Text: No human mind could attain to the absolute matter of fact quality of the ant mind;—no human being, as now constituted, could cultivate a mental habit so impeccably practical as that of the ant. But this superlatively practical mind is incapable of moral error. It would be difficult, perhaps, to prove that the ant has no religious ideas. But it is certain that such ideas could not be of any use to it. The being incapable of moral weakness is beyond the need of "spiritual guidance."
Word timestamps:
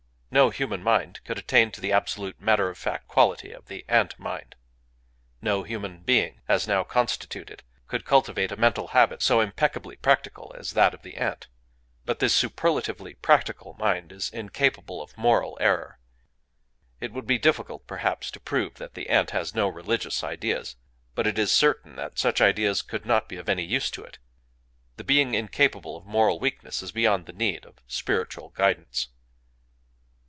No 0.33 0.49
human 0.49 0.81
mind 0.81 1.19
could 1.25 1.37
attain 1.37 1.71
to 1.71 1.81
the 1.81 1.91
absolute 1.91 2.39
matter 2.39 2.69
of 2.69 2.77
fact 2.77 3.09
quality 3.09 3.51
of 3.51 3.65
the 3.65 3.83
ant 3.89 4.17
mind;—no 4.17 5.63
human 5.63 6.03
being, 6.03 6.39
as 6.47 6.69
now 6.69 6.85
constituted, 6.85 7.63
could 7.85 8.05
cultivate 8.05 8.49
a 8.49 8.55
mental 8.55 8.87
habit 8.95 9.21
so 9.21 9.41
impeccably 9.41 9.97
practical 9.97 10.55
as 10.57 10.71
that 10.71 10.93
of 10.93 11.01
the 11.01 11.17
ant. 11.17 11.49
But 12.05 12.19
this 12.19 12.33
superlatively 12.33 13.15
practical 13.15 13.73
mind 13.73 14.13
is 14.13 14.29
incapable 14.29 15.01
of 15.01 15.17
moral 15.17 15.57
error. 15.59 15.99
It 17.01 17.11
would 17.11 17.27
be 17.27 17.37
difficult, 17.37 17.85
perhaps, 17.85 18.31
to 18.31 18.39
prove 18.39 18.75
that 18.75 18.93
the 18.93 19.09
ant 19.09 19.31
has 19.31 19.53
no 19.53 19.67
religious 19.67 20.23
ideas. 20.23 20.77
But 21.13 21.27
it 21.27 21.37
is 21.37 21.51
certain 21.51 21.97
that 21.97 22.17
such 22.17 22.39
ideas 22.39 22.81
could 22.81 23.05
not 23.05 23.27
be 23.27 23.35
of 23.35 23.49
any 23.49 23.65
use 23.65 23.91
to 23.91 24.03
it. 24.05 24.17
The 24.95 25.03
being 25.03 25.33
incapable 25.33 25.97
of 25.97 26.05
moral 26.05 26.39
weakness 26.39 26.81
is 26.81 26.93
beyond 26.93 27.25
the 27.25 27.33
need 27.33 27.65
of 27.65 27.81
"spiritual 27.85 28.51
guidance." 28.51 29.09